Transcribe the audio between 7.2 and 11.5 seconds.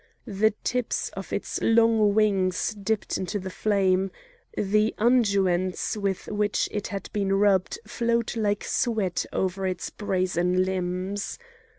rubbed flowed like sweat over its brazen limbs.